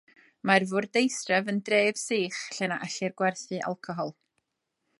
[0.49, 4.11] Mae'r fwrdeistref yn dref sych lle na ellir gwerthu alcohol.